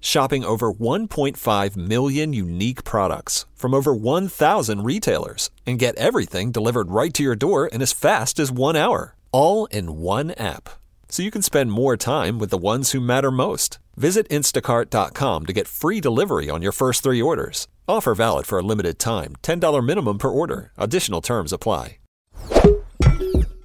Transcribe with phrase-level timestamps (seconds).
[0.00, 7.14] Shopping over 1.5 million unique products from over 1,000 retailers and get everything delivered right
[7.14, 10.68] to your door in as fast as one hour, all in one app.
[11.10, 13.78] So you can spend more time with the ones who matter most.
[13.96, 17.68] Visit instacart.com to get free delivery on your first three orders.
[17.86, 19.34] Offer valid for a limited time.
[19.42, 20.72] $10 minimum per order.
[20.78, 21.98] Additional terms apply.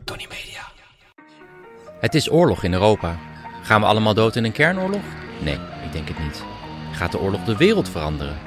[0.05, 0.65] Tony Media.
[1.99, 3.19] Het is oorlog in Europa.
[3.63, 5.01] Gaan we allemaal dood in een kernoorlog?
[5.41, 5.59] Nee,
[5.95, 6.43] denk het niet.
[6.91, 8.37] Gaat de oorlog de wereld veranderen?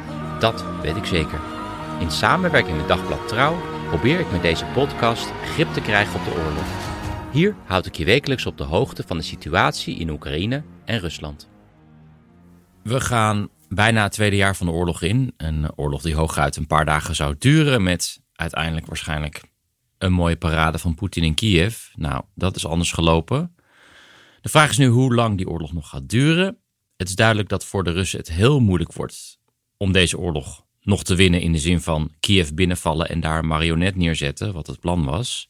[0.40, 1.40] Dat weet ik zeker.
[2.00, 3.56] In samenwerking met Dagblad Trouw
[3.88, 6.66] probeer ik met deze podcast grip te krijgen op de oorlog.
[7.32, 11.48] Hier houd ik je wekelijks op de hoogte van de situatie in Oekraïne en Rusland.
[12.82, 15.34] We gaan bijna het tweede jaar van de oorlog in.
[15.36, 19.42] Een oorlog die hooguit een paar dagen zou duren met uiteindelijk waarschijnlijk
[19.98, 21.78] een mooie parade van Poetin in Kiev.
[21.94, 23.54] Nou, dat is anders gelopen.
[24.40, 26.58] De vraag is nu hoe lang die oorlog nog gaat duren.
[26.98, 29.38] Het is duidelijk dat voor de Russen het heel moeilijk wordt
[29.76, 33.96] om deze oorlog nog te winnen in de zin van Kiev binnenvallen en daar marionet
[33.96, 35.48] neerzetten, wat het plan was.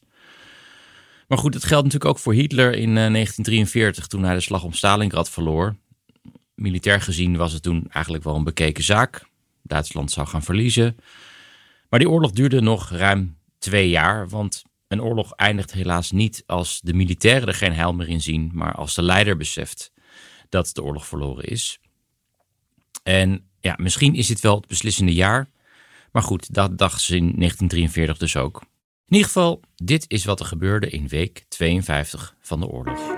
[1.27, 4.73] Maar goed, het geldt natuurlijk ook voor Hitler in 1943 toen hij de slag om
[4.73, 5.75] Stalingrad verloor.
[6.55, 9.25] Militair gezien was het toen eigenlijk wel een bekeken zaak.
[9.63, 10.97] Duitsland zou gaan verliezen.
[11.89, 16.79] Maar die oorlog duurde nog ruim twee jaar, want een oorlog eindigt helaas niet als
[16.81, 19.91] de militairen er geen heil meer in zien, maar als de leider beseft
[20.49, 21.79] dat de oorlog verloren is.
[23.03, 25.49] En ja, misschien is dit wel het beslissende jaar,
[26.11, 28.61] maar goed, dat dachten ze in 1943 dus ook.
[29.07, 33.17] In ieder geval, dit is wat er gebeurde in week 52 van de oorlog.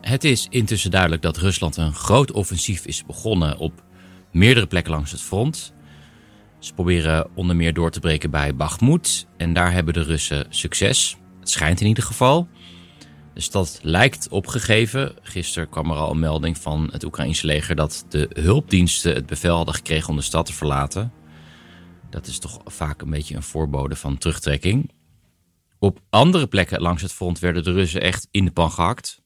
[0.00, 3.84] Het is intussen duidelijk dat Rusland een groot offensief is begonnen op
[4.32, 5.72] meerdere plekken langs het front.
[6.58, 11.16] Ze proberen onder meer door te breken bij Bakhmut en daar hebben de Russen succes.
[11.40, 12.48] Het schijnt in ieder geval.
[13.34, 15.14] De stad lijkt opgegeven.
[15.22, 19.56] Gisteren kwam er al een melding van het Oekraïnse leger dat de hulpdiensten het bevel
[19.56, 21.12] hadden gekregen om de stad te verlaten.
[22.10, 24.90] Dat is toch vaak een beetje een voorbode van terugtrekking.
[25.78, 29.22] Op andere plekken langs het front werden de Russen echt in de pan gehakt.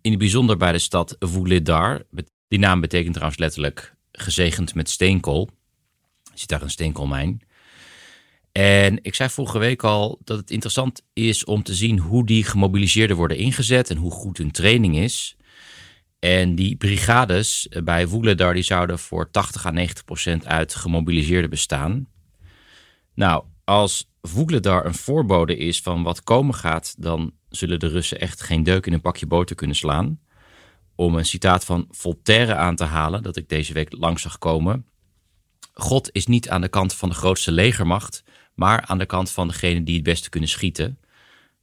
[0.00, 2.02] In het bijzonder bij de stad Vuledar.
[2.48, 5.48] Die naam betekent trouwens letterlijk gezegend met steenkool.
[6.32, 7.40] Er zit daar een steenkoolmijn.
[8.52, 12.44] En ik zei vorige week al dat het interessant is om te zien hoe die
[12.44, 15.36] gemobiliseerden worden ingezet en hoe goed hun training is.
[16.18, 22.08] En die brigades bij Vuledar die zouden voor 80 à 90 procent uit gemobiliseerden bestaan.
[23.14, 28.42] Nou, als Vuledar een voorbode is van wat komen gaat, dan zullen de Russen echt
[28.42, 30.20] geen deuk in een pakje boter kunnen slaan.
[30.94, 34.86] Om een citaat van Voltaire aan te halen, dat ik deze week langs zag komen.
[35.72, 38.22] God is niet aan de kant van de grootste legermacht,
[38.60, 40.98] maar aan de kant van degene die het beste kunnen schieten.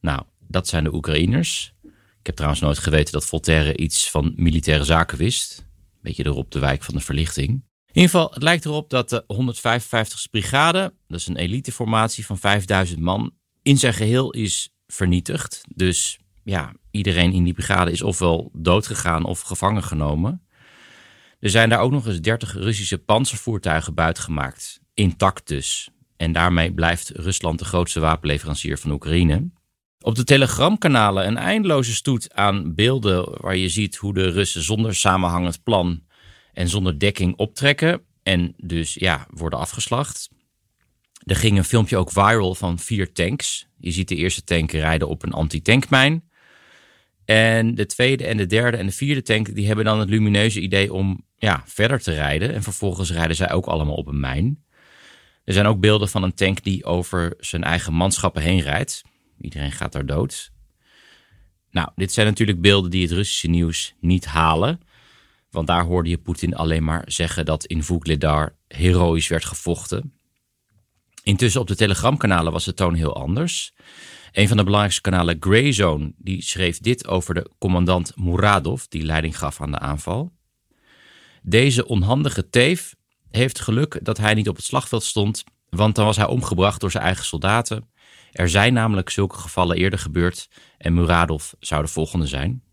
[0.02, 1.74] Nou, dat zijn de Oekraïners.
[2.20, 5.66] Ik heb trouwens nooit geweten dat Voltaire iets van militaire zaken wist.
[6.02, 7.50] Beetje erop de wijk van de verlichting.
[7.50, 12.38] In ieder geval, het lijkt erop dat de 155ste brigade, dat is een eliteformatie van
[12.38, 15.62] 5000 man, in zijn geheel is vernietigd.
[15.76, 20.42] Dus ja, iedereen in die brigade is ofwel doodgegaan of gevangen genomen.
[21.40, 24.80] Er zijn daar ook nog eens 30 Russische panzervoertuigen buitgemaakt.
[24.94, 25.90] Intact dus.
[26.18, 29.50] En daarmee blijft Rusland de grootste wapenleverancier van Oekraïne.
[30.00, 34.96] Op de telegramkanalen een eindeloze stoet aan beelden waar je ziet hoe de Russen zonder
[34.96, 36.04] samenhangend plan
[36.54, 40.30] en zonder dekking optrekken en dus ja, worden afgeslacht.
[41.24, 43.68] Er ging een filmpje ook viral van vier tanks.
[43.78, 46.30] Je ziet de eerste tank rijden op een anti-tankmijn.
[47.26, 50.62] En de tweede en de derde en de vierde tank die hebben dan het lumineuze
[50.62, 52.54] idee om ja, verder te rijden.
[52.54, 54.66] En vervolgens rijden zij ook allemaal op een mijn.
[55.48, 59.04] Er zijn ook beelden van een tank die over zijn eigen manschappen heen rijdt.
[59.42, 60.52] Iedereen gaat daar dood.
[61.72, 64.82] Nou, dit zijn natuurlijk beelden die het Russische nieuws niet halen.
[65.50, 70.14] Want daar hoorde je Poetin alleen maar zeggen dat in Vuglidar heroïs werd gevochten.
[71.24, 73.74] Intussen op de telegramkanalen was de toon heel anders.
[74.32, 79.04] Een van de belangrijkste kanalen, Grey Zone, die schreef dit over de commandant Muradov, die
[79.04, 80.32] leiding gaf aan de aanval.
[81.42, 82.96] Deze onhandige teef
[83.38, 86.92] heeft geluk dat hij niet op het slagveld stond, want dan was hij omgebracht door
[86.92, 87.90] zijn eigen soldaten.
[88.32, 92.64] Er zijn namelijk zulke gevallen eerder gebeurd en Muradov zou de volgende zijn.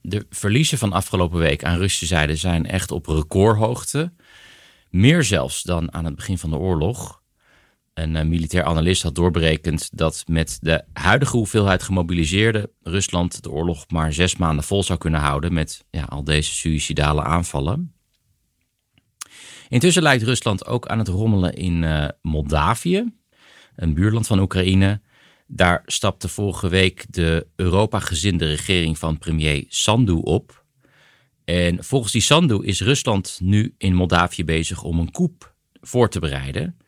[0.00, 4.12] de verliezen van afgelopen week aan Russische zijde zijn echt op recordhoogte.
[4.90, 7.22] Meer zelfs dan aan het begin van de oorlog.
[7.94, 13.90] Een uh, militair analist had doorberekend dat met de huidige hoeveelheid gemobiliseerden Rusland de oorlog
[13.90, 17.95] maar zes maanden vol zou kunnen houden met ja, al deze suïcidale aanvallen.
[19.68, 23.12] Intussen lijkt Rusland ook aan het rommelen in uh, Moldavië,
[23.76, 25.00] een buurland van Oekraïne.
[25.46, 30.64] Daar stapte vorige week de Europa-gezinde regering van premier Sandu op.
[31.44, 36.20] En volgens die Sandu is Rusland nu in Moldavië bezig om een coup voor te
[36.20, 36.78] bereiden.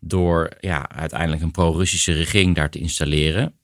[0.00, 3.54] Door ja, uiteindelijk een pro-Russische regering daar te installeren.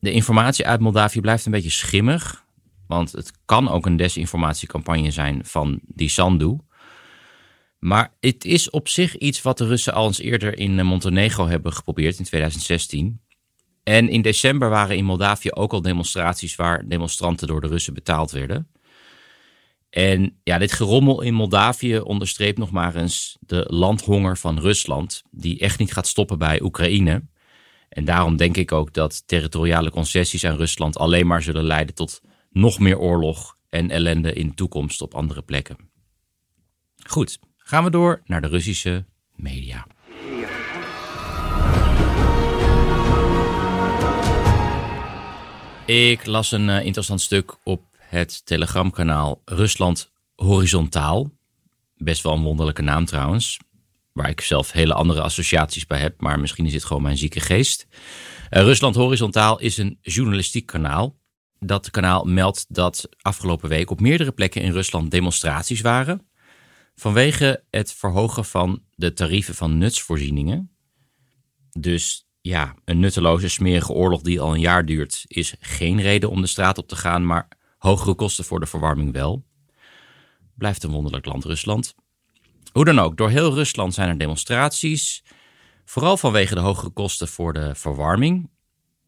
[0.00, 2.46] De informatie uit Moldavië blijft een beetje schimmig.
[2.86, 6.56] Want het kan ook een desinformatiecampagne zijn van die Sandu.
[7.78, 11.72] Maar het is op zich iets wat de Russen al eens eerder in Montenegro hebben
[11.72, 13.20] geprobeerd in 2016.
[13.82, 18.30] En in december waren in Moldavië ook al demonstraties waar demonstranten door de Russen betaald
[18.30, 18.68] werden.
[19.90, 25.58] En ja, dit gerommel in Moldavië onderstreept nog maar eens de landhonger van Rusland, die
[25.58, 27.22] echt niet gaat stoppen bij Oekraïne.
[27.88, 32.20] En daarom denk ik ook dat territoriale concessies aan Rusland alleen maar zullen leiden tot
[32.50, 35.76] nog meer oorlog en ellende in de toekomst op andere plekken.
[37.06, 37.38] Goed,
[37.68, 39.04] gaan we door naar de Russische
[39.34, 39.86] media.
[45.86, 51.30] Ik las een uh, interessant stuk op het telegramkanaal Rusland Horizontaal.
[51.96, 53.58] Best wel een wonderlijke naam trouwens.
[54.12, 57.40] Waar ik zelf hele andere associaties bij heb, maar misschien is dit gewoon mijn zieke
[57.40, 57.86] geest.
[57.90, 61.16] Uh, Rusland Horizontaal is een journalistiek kanaal.
[61.58, 66.28] Dat kanaal meldt dat afgelopen week op meerdere plekken in Rusland demonstraties waren.
[66.98, 70.70] Vanwege het verhogen van de tarieven van nutsvoorzieningen.
[71.70, 76.40] Dus ja, een nutteloze, smerige oorlog die al een jaar duurt, is geen reden om
[76.40, 79.44] de straat op te gaan, maar hogere kosten voor de verwarming wel.
[80.54, 81.94] Blijft een wonderlijk land Rusland.
[82.72, 85.24] Hoe dan ook, door heel Rusland zijn er demonstraties,
[85.84, 88.50] vooral vanwege de hogere kosten voor de verwarming.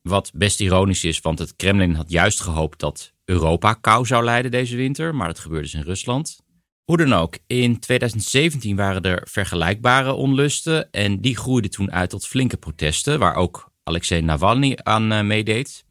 [0.02, 4.50] Wat best ironisch is, want het Kremlin had juist gehoopt dat Europa kou zou lijden
[4.50, 6.48] deze winter, maar dat gebeurde dus in Rusland.
[6.90, 12.26] Hoe dan ook, in 2017 waren er vergelijkbare onlusten en die groeiden toen uit tot
[12.26, 15.84] flinke protesten, waar ook Alexei Navalny aan uh, meedeed.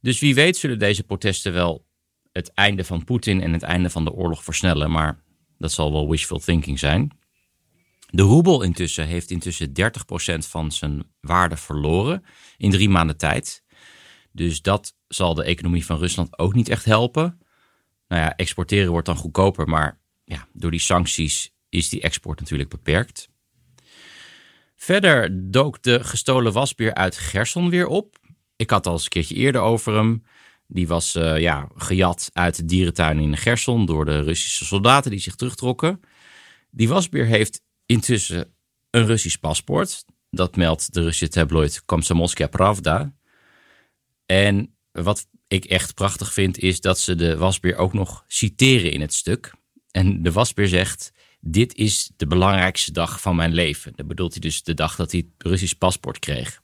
[0.00, 1.86] Dus wie weet zullen deze protesten wel
[2.32, 5.22] het einde van Poetin en het einde van de oorlog versnellen, maar
[5.58, 7.18] dat zal wel wishful thinking zijn.
[8.10, 9.72] De roebel intussen heeft intussen 30%
[10.38, 12.24] van zijn waarde verloren
[12.56, 13.64] in drie maanden tijd.
[14.32, 17.38] Dus dat zal de economie van Rusland ook niet echt helpen.
[18.08, 22.68] Nou ja, exporteren wordt dan goedkoper, maar ja, door die sancties is die export natuurlijk
[22.68, 23.28] beperkt.
[24.76, 28.18] Verder dook de gestolen wasbeer uit Gerson weer op.
[28.56, 30.24] Ik had al eens een keertje eerder over hem.
[30.66, 35.20] Die was uh, ja, gejat uit de dierentuin in Gerson door de Russische soldaten die
[35.20, 36.00] zich terugtrokken.
[36.70, 38.54] Die wasbeer heeft intussen
[38.90, 40.04] een Russisch paspoort.
[40.30, 43.12] Dat meldt de Russische tabloid Komsomolskaya Pravda.
[44.26, 49.00] En wat ik echt prachtig vind is dat ze de wasbeer ook nog citeren in
[49.00, 49.52] het stuk.
[49.90, 53.92] En de wasbeer zegt: Dit is de belangrijkste dag van mijn leven.
[53.96, 56.62] Dat bedoelt hij dus de dag dat hij het Russisch paspoort kreeg.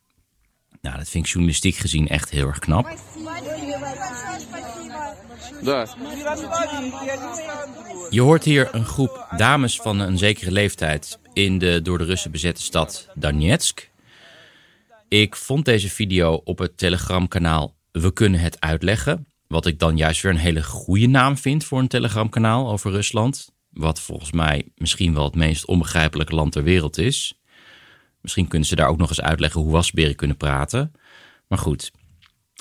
[0.81, 2.99] Nou, dat vind ik journalistiek gezien echt heel erg knap.
[8.11, 12.31] Je hoort hier een groep dames van een zekere leeftijd in de door de Russen
[12.31, 13.91] bezette stad Donetsk.
[15.09, 19.27] Ik vond deze video op het Telegram-kanaal We kunnen het uitleggen.
[19.47, 23.53] Wat ik dan juist weer een hele goede naam vind voor een telegramkanaal over Rusland.
[23.71, 27.41] Wat volgens mij misschien wel het meest onbegrijpelijke land ter wereld is.
[28.21, 30.93] Misschien kunnen ze daar ook nog eens uitleggen hoe wasberen kunnen praten.
[31.49, 31.93] Maar goed.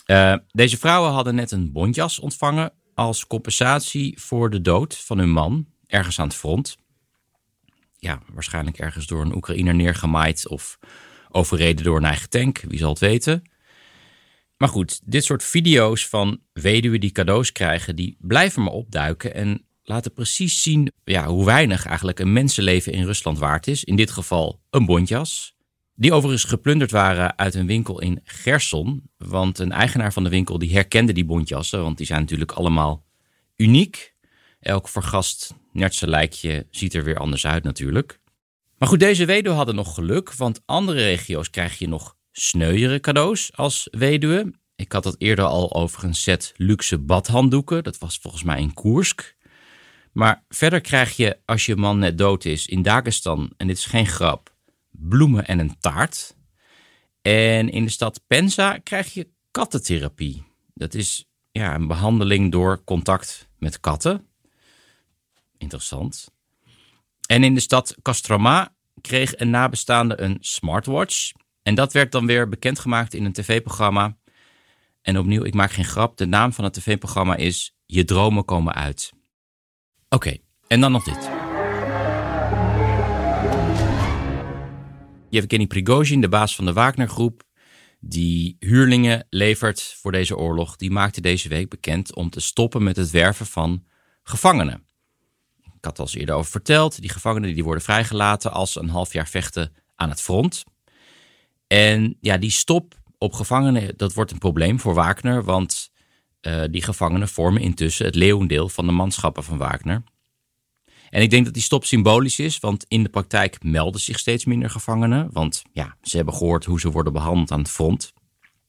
[0.06, 5.32] Uh, deze vrouwen hadden net een bontjas ontvangen als compensatie voor de dood van hun
[5.32, 6.78] man ergens aan het front.
[7.98, 10.80] Ja, waarschijnlijk ergens door een Oekraïner neergemaaid of
[11.30, 13.44] overreden door een eigen tank, wie zal het weten.
[14.63, 19.65] Maar goed, dit soort video's van weduwen die cadeaus krijgen, die blijven maar opduiken en
[19.84, 23.84] laten precies zien ja, hoe weinig eigenlijk een mensenleven in Rusland waard is.
[23.84, 25.55] In dit geval een bontjas.
[25.96, 29.10] Die overigens geplunderd waren uit een winkel in Gerson.
[29.17, 33.05] Want een eigenaar van de winkel die herkende die bontjassen, want die zijn natuurlijk allemaal
[33.55, 34.15] uniek.
[34.60, 38.20] Elk vergast nertse lijkje ziet er weer anders uit natuurlijk.
[38.77, 43.56] Maar goed, deze weduwe hadden nog geluk, want andere regio's krijg je nog sneuiere cadeaus
[43.56, 44.54] als weduwe.
[44.75, 47.84] Ik had het eerder al over een set luxe badhanddoeken.
[47.84, 49.36] Dat was volgens mij in Koersk.
[50.12, 53.86] Maar verder krijg je, als je man net dood is, in Dagestan, en dit is
[53.86, 54.56] geen grap,
[54.92, 56.36] bloemen en een taart.
[57.22, 60.44] En in de stad Penza krijg je kattentherapie.
[60.74, 64.28] Dat is ja, een behandeling door contact met katten.
[65.58, 66.32] Interessant.
[67.28, 71.32] En in de stad Castroma kreeg een nabestaande een smartwatch.
[71.63, 74.17] En dat werd dan weer bekendgemaakt in een tv-programma.
[75.01, 76.17] En opnieuw, ik maak geen grap.
[76.17, 79.12] De naam van het tv-programma is Je dromen komen uit.
[80.10, 81.29] Oké, en dan nog dit.
[85.29, 87.43] Yevgeny Prigozhin, de baas van de Wagner-groep,
[88.00, 92.96] die huurlingen levert voor deze oorlog, die maakte deze week bekend om te stoppen met
[92.96, 93.84] het werven van
[94.24, 94.88] gevangenen.
[95.63, 98.89] Ik had al eens eerder over verteld, die gevangenen die worden vrijgelaten als ze een
[98.89, 100.63] half jaar vechten aan het front.
[101.74, 105.92] En ja, die stop op gevangenen, dat wordt een probleem voor Wagner, want
[106.42, 110.03] uh, die gevangenen vormen intussen het leeuwendeel van de manschappen van Wagner.
[111.10, 114.46] En ik denk dat die stop symbolisch is, want in de praktijk melden zich steeds
[114.46, 115.30] minder gevangenen.
[115.32, 118.13] Want ja, ze hebben gehoord hoe ze worden behandeld aan het front.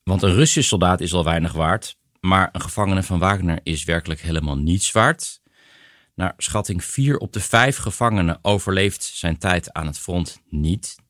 [0.03, 4.21] Want een Russische soldaat is al weinig waard, maar een gevangene van Wagner is werkelijk
[4.21, 5.41] helemaal niets waard.
[6.15, 11.03] Naar schatting 4 op de 5 gevangenen overleeft zijn tijd aan het front niet.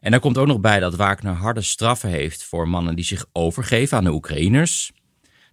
[0.00, 3.26] En er komt ook nog bij dat Wagner harde straffen heeft voor mannen die zich
[3.32, 4.92] overgeven aan de Oekraïners.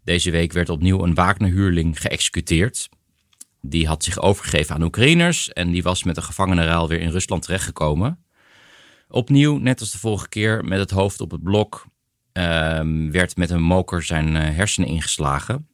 [0.03, 2.89] Deze week werd opnieuw een Wagner-huurling geëxecuteerd.
[3.61, 7.41] Die had zich overgegeven aan Oekraïners en die was met een gevangenenruil weer in Rusland
[7.41, 8.25] terechtgekomen.
[9.07, 11.85] Opnieuw, net als de vorige keer, met het hoofd op het blok,
[12.31, 15.67] ehm, werd met een moker zijn uh, hersenen ingeslagen.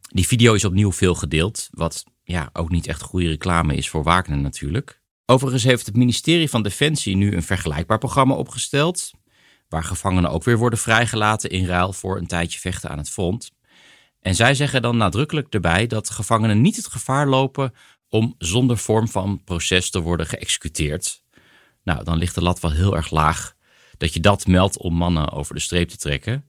[0.00, 4.02] Die video is opnieuw veel gedeeld, wat ja, ook niet echt goede reclame is voor
[4.02, 4.99] Wagner natuurlijk.
[5.30, 9.10] Overigens heeft het ministerie van Defensie nu een vergelijkbaar programma opgesteld,
[9.68, 13.50] waar gevangenen ook weer worden vrijgelaten in ruil voor een tijdje vechten aan het front.
[14.20, 17.74] En zij zeggen dan nadrukkelijk erbij dat gevangenen niet het gevaar lopen
[18.08, 21.22] om zonder vorm van proces te worden geëxecuteerd.
[21.82, 23.54] Nou, dan ligt de lat wel heel erg laag
[23.96, 26.48] dat je dat meldt om mannen over de streep te trekken.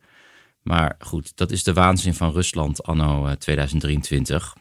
[0.61, 4.55] Maar goed, dat is de waanzin van Rusland anno 2023.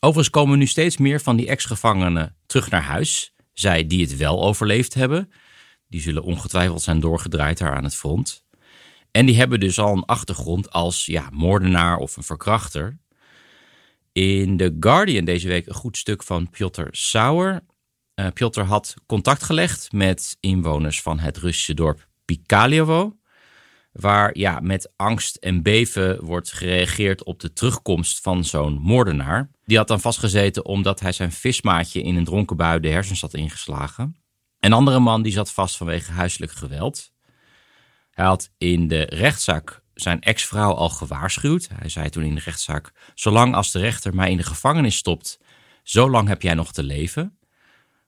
[0.00, 3.34] Overigens komen nu steeds meer van die ex-gevangenen terug naar huis.
[3.52, 5.30] Zij die het wel overleefd hebben,
[5.88, 8.44] die zullen ongetwijfeld zijn doorgedraaid daar aan het front.
[9.10, 12.98] En die hebben dus al een achtergrond als ja, moordenaar of een verkrachter.
[14.12, 17.60] In The Guardian deze week een goed stuk van Piotr Sauer.
[18.14, 23.19] Uh, Piotr had contact gelegd met inwoners van het Russische dorp Pikaliovo.
[23.92, 29.50] Waar ja, met angst en beven wordt gereageerd op de terugkomst van zo'n moordenaar.
[29.64, 33.34] Die had dan vastgezeten omdat hij zijn vismaatje in een dronken bui de hersens had
[33.34, 34.16] ingeslagen.
[34.60, 37.12] Een andere man die zat vast vanwege huiselijk geweld.
[38.10, 41.68] Hij had in de rechtszaak zijn ex-vrouw al gewaarschuwd.
[41.74, 45.38] Hij zei toen in de rechtszaak: Zolang als de rechter mij in de gevangenis stopt,
[45.82, 47.38] zolang heb jij nog te leven.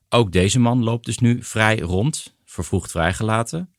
[0.08, 3.74] Ook deze man loopt dus nu vrij rond, vervroegd vrijgelaten.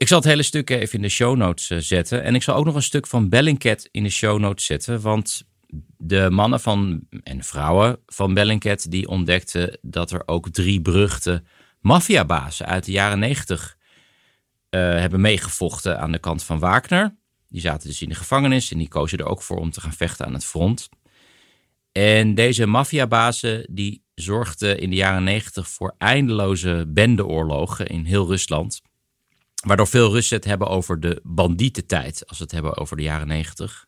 [0.00, 2.22] Ik zal het hele stuk even in de show notes eh, zetten.
[2.22, 5.00] En ik zal ook nog een stuk van Bellingcat in de show notes zetten.
[5.00, 5.42] Want
[5.96, 11.42] de mannen van, en vrouwen van Bellingcat die ontdekten dat er ook drie beruchte
[11.80, 13.76] maffiabazen uit de jaren negentig
[14.70, 17.16] uh, hebben meegevochten aan de kant van Wagner.
[17.48, 19.92] Die zaten dus in de gevangenis en die kozen er ook voor om te gaan
[19.92, 20.88] vechten aan het front.
[21.92, 28.88] En deze maffiabazen die zorgden in de jaren negentig voor eindeloze bendeoorlogen in heel Rusland.
[29.60, 33.26] Waardoor veel Russen het hebben over de bandietentijd, als we het hebben over de jaren
[33.26, 33.86] negentig.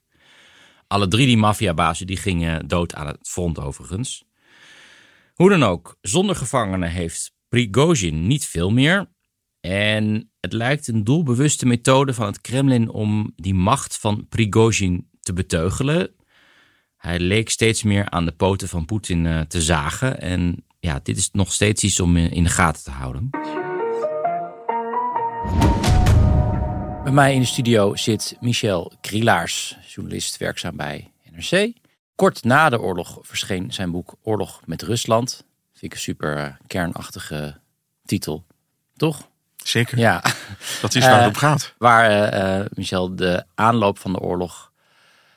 [0.86, 4.24] Alle drie die maffiabazen die gingen dood aan het front overigens.
[5.34, 9.10] Hoe dan ook, zonder gevangenen heeft Prigozhin niet veel meer.
[9.60, 15.32] En het lijkt een doelbewuste methode van het Kremlin om die macht van Prigozhin te
[15.32, 16.14] beteugelen.
[16.96, 20.20] Hij leek steeds meer aan de poten van Poetin eh, te zagen.
[20.20, 23.30] En ja, dit is nog steeds iets om in de gaten te houden.
[27.02, 31.72] Bij mij in de studio zit Michel Krielaars, journalist werkzaam bij NRC.
[32.14, 35.44] Kort na de oorlog verscheen zijn boek Oorlog met Rusland.
[35.72, 37.60] Vind ik een super eh, kernachtige
[38.04, 38.44] titel,
[38.96, 39.28] toch?
[39.56, 39.98] Zeker.
[39.98, 40.22] Ja.
[40.80, 41.74] Dat is waar het om gaat.
[41.78, 44.72] Waar uh, Michel de aanloop van de oorlog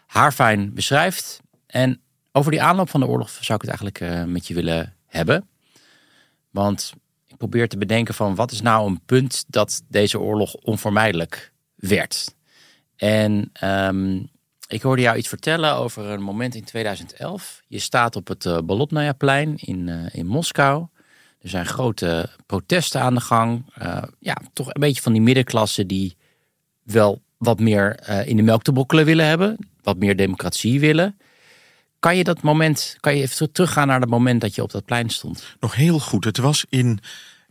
[0.05, 1.39] haarfijn beschrijft.
[1.67, 4.95] En over die aanloop van de oorlog zou ik het eigenlijk uh, met je willen
[5.05, 5.47] hebben.
[6.51, 6.93] Want
[7.49, 12.35] probeer te bedenken van wat is nou een punt dat deze oorlog onvermijdelijk werd.
[12.95, 14.29] En um,
[14.67, 17.61] ik hoorde jou iets vertellen over een moment in 2011.
[17.67, 20.85] Je staat op het uh, Bolotnaya-plein in, uh, in Moskou.
[21.39, 23.65] Er zijn grote protesten aan de gang.
[23.81, 26.17] Uh, ja, toch een beetje van die middenklasse die
[26.83, 29.57] wel wat meer in de melk te brokkelen willen hebben.
[29.83, 31.17] Wat meer democratie willen.
[31.99, 34.85] Kan je dat moment, kan je even teruggaan naar het moment dat je op dat
[34.85, 35.55] plein stond?
[35.59, 36.23] Nog heel goed.
[36.23, 36.99] Het was in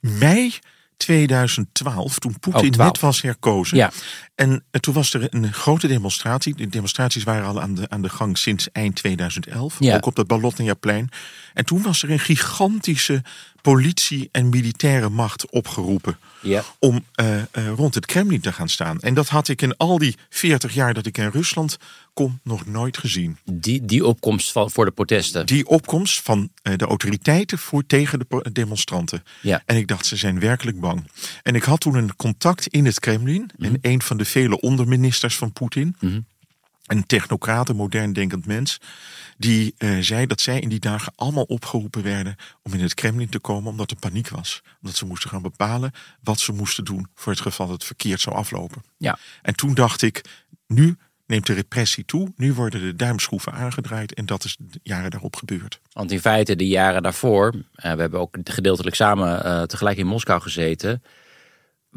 [0.05, 0.59] mei
[0.97, 2.93] 2012, toen Poetin Oh, 12.
[2.93, 3.77] net was herkozen.
[3.77, 3.91] Ja.
[4.35, 6.55] En eh, toen was er een grote demonstratie.
[6.55, 9.77] De demonstraties waren al aan de, aan de gang sinds eind 2011.
[9.79, 9.97] Ja.
[9.97, 11.09] Ook op dat Balotniaplein.
[11.55, 13.23] En toen was er een gigantische
[13.65, 16.19] politie- en militaire macht opgeroepen.
[16.41, 16.65] Ja.
[16.79, 19.01] Om eh, eh, rond het Kremlin te gaan staan.
[19.01, 21.79] En dat had ik in al die 40 jaar dat ik in Rusland
[22.15, 23.39] kom nog nooit gezien.
[23.45, 25.47] Die, die opkomst van, voor de protesten.
[25.47, 29.23] Die opkomst van eh, de autoriteiten voor, tegen de demonstranten.
[29.41, 29.63] Ja.
[29.67, 31.11] En ik dacht, ze zijn werkelijk bang.
[31.43, 33.51] En ik had toen een contact in het Kremlin.
[33.59, 35.97] En een van de vele onderministers van Poetin.
[36.85, 38.81] Een technocraat, een modern denkend mens.
[39.39, 43.29] Die eh, zei dat zij in die dagen allemaal opgeroepen werden om in het Kremlin
[43.29, 44.63] te komen omdat er paniek was.
[44.81, 48.21] Omdat ze moesten gaan bepalen wat ze moesten doen voor het geval dat het verkeerd
[48.21, 48.83] zou aflopen.
[48.97, 49.19] Ja.
[49.43, 50.25] En toen dacht ik,
[50.67, 52.33] nu neemt de repressie toe.
[52.37, 54.15] Nu worden de duimschroeven aangedraaid.
[54.15, 55.81] En dat is de jaren daarop gebeurd.
[55.93, 60.07] Want in feite, de jaren daarvoor, eh, we hebben ook gedeeltelijk samen eh, tegelijk in
[60.07, 61.03] Moskou gezeten.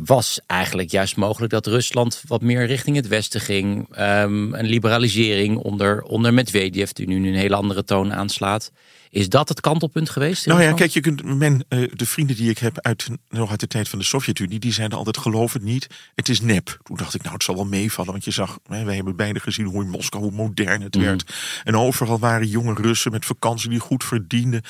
[0.05, 3.87] Was eigenlijk juist mogelijk dat Rusland wat meer richting het westen ging.
[3.91, 8.71] Ehm, een liberalisering onder, onder Medvedev, die nu een hele andere toon aanslaat.
[9.09, 10.45] Is dat het kantelpunt geweest?
[10.45, 13.59] Nou ja, kijk, je kunt, men, eh, de vrienden die ik heb uit, nog uit
[13.59, 16.79] de tijd van de Sovjet-Unie, die zeiden altijd: geloof het niet, het is nep.
[16.83, 19.39] Toen dacht ik, nou, het zal wel meevallen, want je zag, hè, wij hebben beide
[19.39, 21.33] gezien hoe in Moskou, hoe modern het werd.
[21.63, 24.61] En overal waren jonge Russen met vakantie die goed verdienden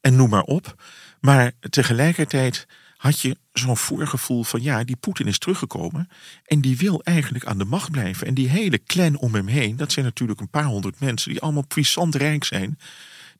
[0.00, 0.74] en noem maar op.
[1.20, 2.66] Maar tegelijkertijd
[2.96, 6.08] had je zo'n voorgevoel van ja, die Poetin is teruggekomen
[6.44, 8.26] en die wil eigenlijk aan de macht blijven.
[8.26, 11.40] En die hele clan om hem heen, dat zijn natuurlijk een paar honderd mensen die
[11.40, 12.78] allemaal puissant rijk zijn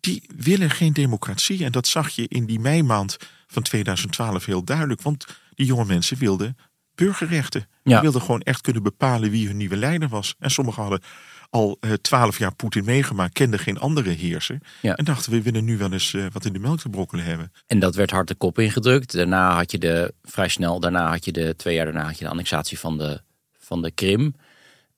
[0.00, 1.64] die willen geen democratie.
[1.64, 5.02] En dat zag je in die meimaand van 2012 heel duidelijk.
[5.02, 6.56] Want die jonge mensen wilden
[6.94, 7.60] burgerrechten.
[7.60, 7.92] Ja.
[7.92, 10.34] Die wilden gewoon echt kunnen bepalen wie hun nieuwe leider was.
[10.38, 11.02] En sommigen hadden
[11.50, 14.58] al twaalf jaar Poetin meegemaakt, kenden geen andere heerser.
[14.82, 14.94] Ja.
[14.94, 17.52] En dachten, we willen nu wel eens eh, wat in de melk te brokkelen hebben.
[17.66, 19.12] En dat werd hard de kop ingedrukt.
[19.12, 22.24] Daarna had je de, vrij snel, daarna had je de, twee jaar daarna had je
[22.24, 23.20] de annexatie van de,
[23.58, 24.34] van de Krim.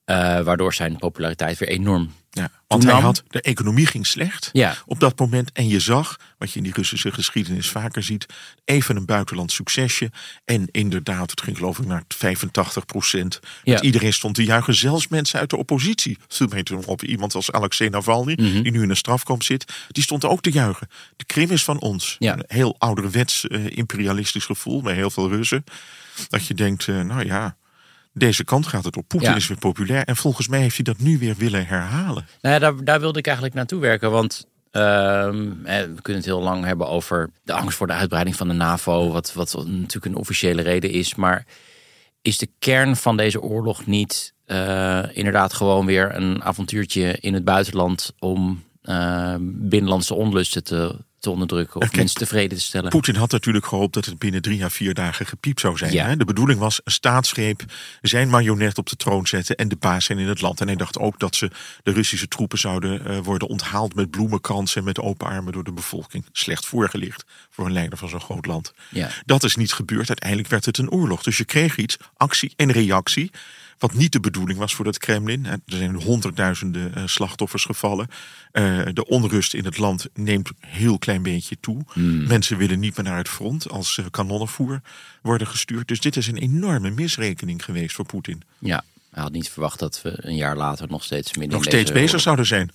[0.03, 4.75] Eh, waardoor zijn populariteit weer enorm Ja, want hij had, de economie ging slecht Ja.
[4.85, 5.51] op dat moment.
[5.51, 8.25] En je zag, wat je in die Russische geschiedenis vaker ziet,
[8.65, 10.11] even een buitenland succesje.
[10.45, 13.39] En inderdaad, het ging geloof ik naar 85 procent.
[13.63, 13.81] Ja.
[13.81, 16.17] Iedereen stond te juichen, zelfs mensen uit de oppositie.
[16.63, 18.61] Toen op iemand als Alexei Navalny, Mhm.
[18.61, 19.73] die nu in een strafkamp zit.
[19.87, 20.87] Die stond ook te juichen.
[21.15, 22.15] De Krim is van ons.
[22.19, 22.33] Ja.
[22.33, 25.63] Een heel ouderwets eh, imperialistisch gevoel bij heel veel Russen.
[26.29, 27.57] Dat je denkt, eh, nou ja,
[28.13, 29.07] deze kant gaat het op.
[29.07, 29.35] Poetin Ja.
[29.35, 30.03] is weer populair.
[30.03, 32.25] En volgens mij heeft hij dat nu weer willen herhalen.
[32.41, 34.11] Nou ja, daar, daar wilde ik eigenlijk naartoe werken.
[34.11, 38.35] Want ehm, eh, we kunnen het heel lang hebben over de angst voor de uitbreiding
[38.35, 39.11] van de NAVO.
[39.11, 41.15] Wat, wat natuurlijk een officiële reden is.
[41.15, 41.45] Maar
[42.21, 47.43] is de kern van deze oorlog niet eh, inderdaad gewoon weer een avontuurtje in het
[47.43, 52.89] buitenland om eh, binnenlandse onlusten te, te onderdrukken of kijk, mensen tevreden te stellen?
[52.89, 55.91] Poetin had natuurlijk gehoopt dat het binnen drie à vier dagen gepiept zou zijn.
[55.91, 56.05] Ja.
[56.05, 56.17] Hè?
[56.17, 57.63] De bedoeling was een staatsgreep,
[58.01, 60.61] zijn marionet op de troon zetten en de baas zijn in het land.
[60.61, 61.51] En hij dacht ook dat ze
[61.83, 65.73] de Russische troepen zouden eh, worden onthaald met bloemenkransen en met open armen door de
[65.73, 66.25] bevolking.
[66.31, 68.73] Slecht voorgelicht voor een leider van zo'n groot land.
[68.89, 69.09] Ja.
[69.25, 70.07] Dat is niet gebeurd.
[70.07, 71.23] Uiteindelijk werd het een oorlog.
[71.23, 73.31] Dus je kreeg iets, actie en reactie.
[73.79, 75.45] Wat niet de bedoeling was voor het Kremlin.
[75.45, 78.07] Er zijn honderdduizenden eh, slachtoffers gevallen.
[78.51, 81.81] Eh, de onrust in het land neemt een heel klein beetje toe.
[82.27, 84.81] Mensen willen niet meer naar het front als eh, kanonnenvoer
[85.21, 85.87] worden gestuurd.
[85.87, 88.41] Dus dit is een enorme misrekening geweest voor Poetin.
[88.57, 91.91] Ja, hij had niet verwacht dat we een jaar later nog steeds midden Nog steeds
[91.91, 92.71] bezig oorlog- zouden zijn.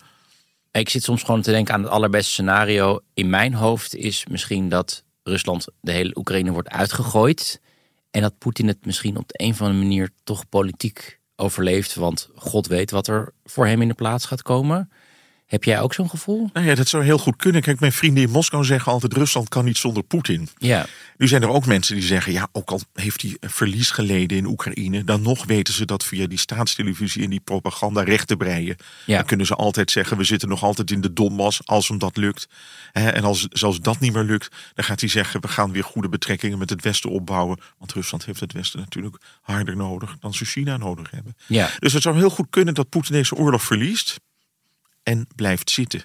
[0.72, 3.00] Ik zit soms gewoon te denken aan het allerbeste scenario.
[3.14, 7.60] In mijn hoofd is misschien dat Rusland de hele Oekraïne wordt uitgegooid.
[8.14, 11.94] En dat Poetin het misschien op de een of andere manier toch politiek overleeft.
[11.94, 14.90] Want God weet wat er voor hem in de plaats gaat komen.
[15.54, 16.50] Heb jij ook zo'n gevoel?
[16.52, 17.62] Nou ja, dat zou heel goed kunnen.
[17.62, 20.48] Kijk, mijn vrienden in Moskou zeggen altijd: Rusland kan niet zonder Poetin.
[20.58, 20.86] Ja,
[21.16, 24.46] Nu zijn er ook mensen die zeggen: ja, ook al heeft hij verlies geleden in
[24.46, 28.76] Oekraïne, dan nog weten ze dat via die staatstelevisie en die propaganda recht te breien.
[29.06, 29.16] Ja.
[29.16, 32.16] Dan kunnen ze altijd zeggen: we zitten nog altijd in de Donbass als hem dat
[32.16, 32.48] lukt.
[32.92, 36.08] En als zelfs dat niet meer lukt, dan gaat hij zeggen: we gaan weer goede
[36.08, 37.58] betrekkingen met het Westen opbouwen.
[37.78, 41.36] Want Rusland heeft het Westen natuurlijk harder nodig dan ze China nodig hebben.
[41.46, 41.70] ja.
[41.78, 44.22] Dus het zou heel goed kunnen dat Poetin deze oorlog verliest
[45.04, 46.02] en blijft zitten.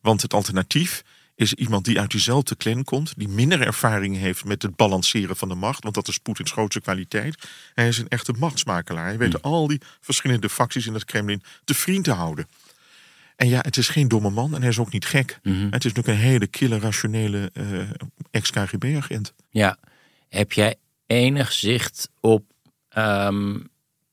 [0.00, 1.02] Want het alternatief
[1.34, 5.48] is iemand die uit diezelfde clan komt, die minder ervaring heeft met het balanceren van
[5.48, 7.48] de macht, want dat is Poetins grootste kwaliteit.
[7.74, 9.06] Hij is een echte machtsmakelaar.
[9.06, 12.48] Hij weet al die verschillende facties in het Kremlin te vriend te houden.
[13.36, 15.38] En ja, het is geen domme man en hij is ook niet gek.
[15.42, 17.90] Het is natuurlijk een hele kille, rationele eh,
[18.30, 19.34] ex-KGB-agent.
[19.50, 19.76] ja.
[20.28, 22.44] Heb jij enig zicht op,
[22.88, 23.58] ehm,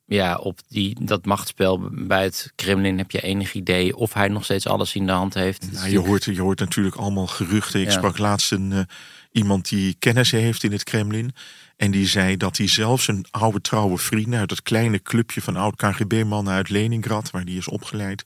[0.10, 2.98] ja, op die, dat machtsspel bij het Kremlin?
[2.98, 5.72] Heb je enig idee of hij nog steeds alles in de hand heeft?
[5.72, 7.80] Nou, je, hoort, je hoort natuurlijk allemaal geruchten.
[7.82, 7.92] Ik Ja.
[7.92, 8.80] sprak laatst een, eh,
[9.32, 11.32] iemand die kennissen heeft in het Kremlin.
[11.80, 15.56] En die zei dat hij zelfs een oude trouwe vrienden uit het kleine clubje van
[15.56, 18.24] oud KGB-mannen uit Leningrad, waar die is opgeleid,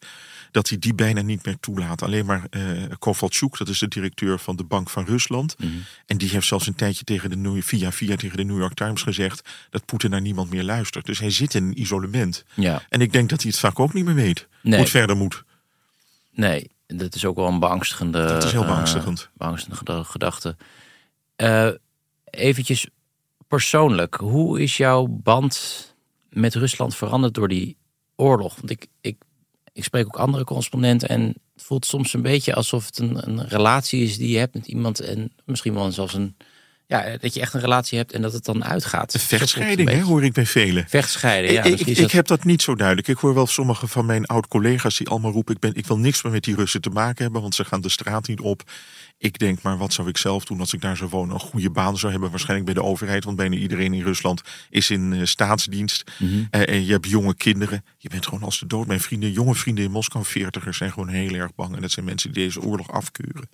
[0.52, 2.02] dat hij die bijna niet meer toelaat.
[2.02, 5.56] Alleen maar uh, Kovalchuk, dat is de directeur van de Bank van Rusland.
[5.60, 5.72] Mhm.
[6.06, 8.74] En die heeft zelfs een tijdje tegen de New, via via tegen de New York
[8.74, 11.06] Times gezegd dat Poetin naar niemand meer luistert.
[11.06, 12.46] Dus hij zit in isolement.
[12.54, 12.82] Ja.
[12.90, 14.74] En ik denk dat hij het vaak ook niet meer weet Nee.
[14.74, 15.44] hoe het verder moet.
[16.32, 19.30] Nee, dat is ook wel een beangstigende, Dat is heel eh, beangstigend.
[19.34, 20.58] beangstigende gedachte.
[21.36, 21.70] Eh
[22.26, 22.88] eventjes
[23.54, 25.96] persoonlijk, hoe is jouw band
[26.30, 27.78] met Rusland veranderd door die
[28.16, 28.56] oorlog?
[28.56, 29.18] Want ik, ik,
[29.74, 31.22] ik spreek ook andere correspondenten en
[31.54, 34.68] het voelt soms een beetje alsof het een, een relatie is die je hebt met
[34.68, 36.38] iemand en misschien wel zelfs een,
[36.94, 39.14] ja, dat je echt een relatie hebt en dat het dan uitgaat.
[39.14, 40.86] Het vechtscheiding, hè, hoor ik bij velen.
[40.88, 41.64] Vechtscheiden, ja.
[41.64, 43.08] ik, ik, heb dat niet zo duidelijk.
[43.08, 45.54] Ik hoor wel sommige van mijn oud-collega's die allemaal roepen...
[45.54, 47.42] Ik, ben, ik wil niks meer met die Russen te maken hebben...
[47.42, 48.64] want ze gaan de straat niet op.
[49.18, 51.34] Ik denk, maar wat zou ik zelf doen als ik daar zou wonen?
[51.34, 53.24] Een goede baan zou hebben, waarschijnlijk bij de overheid...
[53.24, 56.12] want bijna iedereen in Rusland is in eh, staatsdienst.
[56.20, 56.44] Mhm.
[56.50, 57.86] Eh, en je hebt jonge kinderen.
[57.98, 58.88] Je bent gewoon als de dood.
[58.88, 60.78] Mijn vrienden, jonge vrienden in Moskou, veertigers...
[60.78, 61.76] zijn gewoon heel erg bang.
[61.76, 63.50] En dat zijn mensen die deze oorlog afkeuren.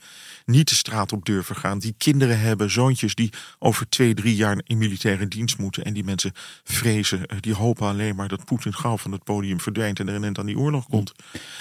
[0.45, 1.79] Niet de straat op durven gaan.
[1.79, 3.28] Die kinderen hebben, zoontjes die
[3.59, 4.61] over twee, drie jaar...
[4.63, 5.83] in militaire dienst moeten.
[5.83, 6.31] En die mensen
[6.63, 8.27] vrezen, eh, die hopen alleen maar...
[8.27, 9.99] dat Poetin gauw van het podium verdwijnt...
[9.99, 11.11] en er een eind aan die oorlog komt.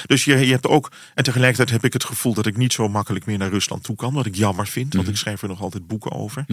[0.07, 0.93] Dus je, je hebt ook...
[1.15, 3.97] En tegelijkertijd heb ik het gevoel dat ik niet zo makkelijk meer naar Rusland toe
[3.97, 4.15] kan.
[4.15, 6.45] Wat ik jammer vind, want ik schrijf er nog altijd boeken over.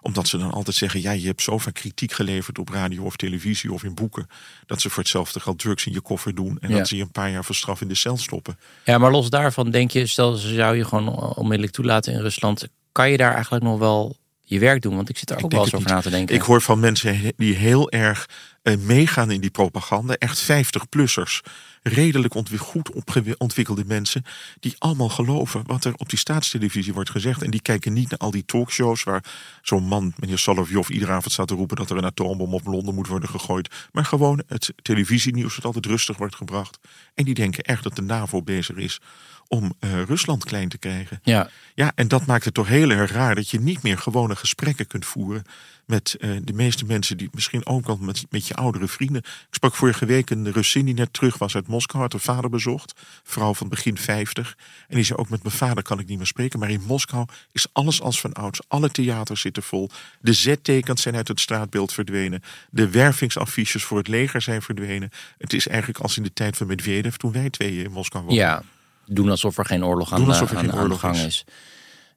[0.00, 1.00] Omdat ze dan altijd zeggen...
[1.00, 4.26] ja, je hebt zoveel kritiek geleverd op radio of televisie of in boeken...
[4.66, 6.58] dat ze voor hetzelfde geld drugs in je koffer doen...
[6.60, 6.76] en Ja.
[6.76, 8.58] dat ze je een paar jaar voor straf in de cel stoppen.
[8.84, 12.68] Ja, maar los daarvan denk je, stel ze zou je gewoon onmiddellijk toelaten in Rusland,
[12.92, 14.16] kan je daar eigenlijk nog wel
[14.48, 14.96] je werk doen?
[14.96, 16.34] Want ik zit er ook wel eens over na te denken.
[16.34, 18.26] Ik hoor van mensen die heel erg
[18.62, 20.14] eh, meegaan in die propaganda.
[20.14, 21.40] Echt 50-plussers.
[21.82, 22.90] Redelijk goed
[23.38, 24.24] ontwikkelde mensen.
[24.60, 27.42] Die allemaal geloven wat er op die staatstelevisie wordt gezegd.
[27.42, 29.24] En die kijken niet naar al die talkshows waar
[29.62, 32.94] zo'n man, meneer Solovjov, iedere avond staat te roepen dat er een atoombom op Londen
[32.94, 33.88] moet worden gegooid.
[33.92, 36.78] Maar gewoon het televisienieuws dat altijd rustig wordt gebracht.
[37.14, 39.00] En die denken echt dat de NAVO bezig is
[39.48, 41.20] om eh, Rusland klein te krijgen.
[41.22, 44.36] Ja, Ja, en dat maakt het toch heel erg raar dat je niet meer gewone
[44.36, 45.44] gesprekken kunt voeren
[45.88, 49.22] met eh, de meeste mensen die misschien ook wel met, met je oudere vrienden.
[49.22, 52.50] Ik sprak vorige week een Russin die net terug was uit Moskou, had haar vader
[52.50, 54.56] bezocht, vrouw van begin 50.
[54.88, 57.26] En die zei ook met mijn vader kan ik niet meer spreken, maar in Moskou
[57.52, 58.60] is alles als van ouds.
[58.68, 59.90] Alle theaters zitten vol.
[60.20, 62.42] De zettekens zijn uit het straatbeeld verdwenen.
[62.70, 65.10] De wervingsaffiches voor het leger zijn verdwenen.
[65.38, 68.44] Het is eigenlijk als in de tijd van Medvedev toen wij tweeën in Moskou woonden.
[68.44, 68.62] ja,
[69.10, 71.24] doen alsof er geen oorlog aan, de, aan, geen aan de oorlog gang is.
[71.24, 71.44] is.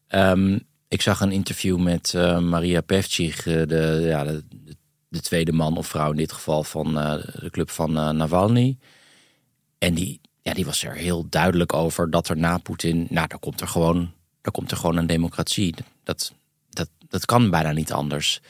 [0.07, 0.57] Ehm,
[0.91, 4.43] ik zag een interview met eh, Maria Pevcik, eh, de, ja, de,
[5.07, 8.77] de tweede man of vrouw in dit geval van eh, de club van Navalny.
[9.77, 13.39] En die, ja, die was er heel duidelijk over dat er na Poetin, nou, daar
[13.39, 15.75] komt er gewoon, daar komt er gewoon een democratie.
[16.03, 16.33] Dat,
[16.69, 18.41] dat, dat kan bijna niet anders.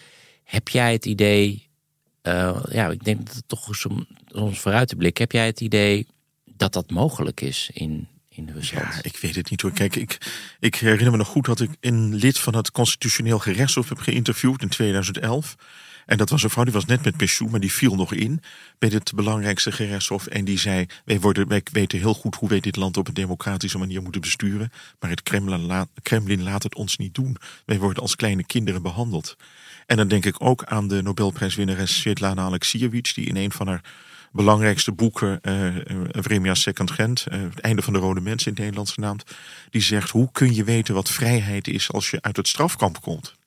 [0.44, 1.70] Heb jij het idee,
[2.70, 5.24] ja, ik denk dat het toch is om ons vooruit te blikken.
[5.24, 6.08] Heb jij het idee
[6.46, 8.08] dat dat mogelijk is in,
[8.48, 8.94] in Rusland?
[8.94, 9.72] Ja, ik weet het niet hoor.
[9.72, 10.18] Kijk, ik,
[10.60, 14.62] ik herinner me nog goed dat ik een lid van het constitutioneel gerechtshof heb geïnterviewd
[14.62, 15.56] in 2011.
[16.06, 18.42] En dat was een vrouw die was net met pensioen, maar die viel nog in
[18.80, 20.28] bij het belangrijkste gerechtshof.
[20.28, 23.14] En die zei: wij, worden, wij weten heel goed hoe wij dit land op een
[23.14, 24.72] democratische manier moeten besturen.
[25.00, 27.38] Maar het Kremlin laat, Kremlin laat het ons niet doen.
[27.66, 29.36] Wij worden als kleine kinderen behandeld.
[29.86, 33.82] En dan denk ik ook aan de Nobelprijswinnares Svetlana Alexievich, die in een van haar
[34.32, 35.76] belangrijkste boeken, eh
[36.12, 39.24] Vremia Second Gent, eh, het einde van de rode mensen in het Nederlands genaamd,
[39.70, 43.39] die zegt: hoe kun je weten wat vrijheid is als je uit het strafkamp komt?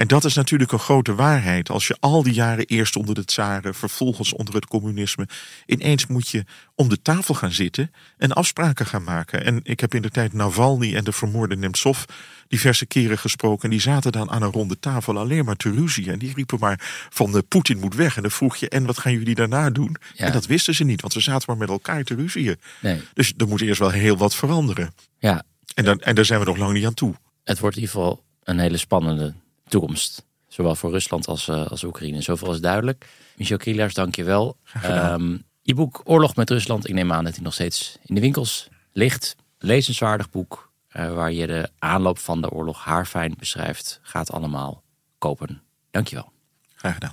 [0.00, 1.70] En dat is natuurlijk een grote waarheid.
[1.70, 5.28] Als je al die jaren eerst onder de tsaren, vervolgens onder het communisme,
[5.66, 9.44] ineens moet je om de tafel gaan zitten en afspraken gaan maken.
[9.44, 12.02] En ik heb in de tijd Navalny en de vermoorde Nemtsov
[12.48, 13.64] diverse keren gesproken.
[13.64, 16.10] En die zaten dan aan een ronde tafel alleen maar te ruzie.
[16.10, 18.16] En die riepen maar van de Poetin moet weg.
[18.16, 19.96] En dan vroeg je, en wat gaan jullie daarna doen?
[20.14, 20.26] Ja.
[20.26, 22.56] En dat wisten ze niet, want ze zaten maar met elkaar te ruzieën.
[22.80, 23.00] Nee.
[23.14, 24.94] Dus er moet eerst wel heel wat veranderen.
[25.18, 25.42] Ja,
[25.74, 27.14] En, dan, en daar zijn we nog lang niet aan toe.
[27.44, 29.34] het wordt in ieder geval een hele spannende
[29.70, 30.26] toekomst.
[30.48, 32.22] Zowel voor Rusland als, eh, als Oekraïne.
[32.22, 33.08] Zoveel is duidelijk.
[33.36, 34.56] Michel Kielaars, dank je wel.
[34.82, 36.88] Ehm, je boek Oorlog met Rusland.
[36.88, 39.36] Ik neem aan dat hij nog steeds in de winkels ligt.
[39.58, 40.68] Lezenswaardig boek.
[40.88, 44.00] eh, waar je de aanloop van de oorlog haarfijn beschrijft.
[44.02, 44.82] Gaat allemaal
[45.18, 45.62] kopen.
[45.90, 46.32] Dank je wel.
[46.74, 47.12] Graag gedaan.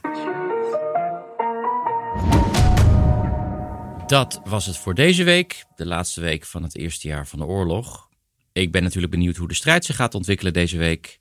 [4.08, 5.66] Dat was het voor deze week.
[5.76, 8.08] De laatste week van het eerste jaar van de oorlog.
[8.52, 11.20] Ik ben natuurlijk benieuwd hoe de strijd zich gaat ontwikkelen deze week.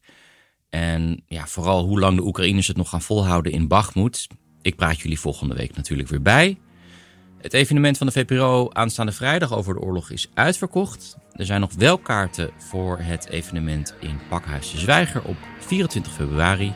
[0.76, 4.26] En ja, vooral hoe lang de Oekraïners het nog gaan volhouden in Bakhmut.
[4.62, 6.58] Ik praat jullie volgende week natuurlijk weer bij.
[7.38, 11.16] Het evenement van de VPRO aanstaande vrijdag over de oorlog is uitverkocht.
[11.32, 16.72] Er zijn nog wel kaarten voor het evenement in Pakhuis de Zwijger op 24 februari.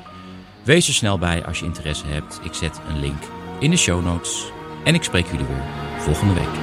[0.64, 2.40] Wees er snel bij als je interesse hebt.
[2.44, 3.22] Ik zet een link
[3.58, 4.50] in de show notes.
[4.84, 5.64] En ik spreek jullie weer
[5.98, 6.58] volgende week.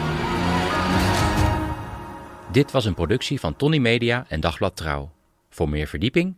[2.52, 5.12] Dit was een productie van Tony Media en Dagblad Trouw.
[5.50, 6.38] Voor meer verdieping